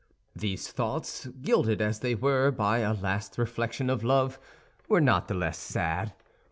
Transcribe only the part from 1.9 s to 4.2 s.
they were by a last reflection of